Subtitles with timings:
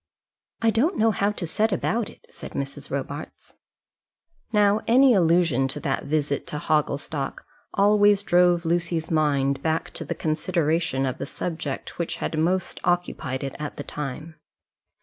[0.63, 2.89] "I don't know how to set about it," said Mrs.
[2.89, 3.57] Robarts.
[4.51, 10.15] Now any allusion to that visit to Hogglestock always drove Lucy's mind back to the
[10.15, 14.37] consideration of the subject which had most occupied it at the time.